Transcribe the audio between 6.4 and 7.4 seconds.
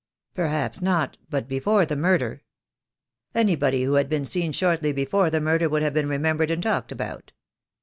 and talked about.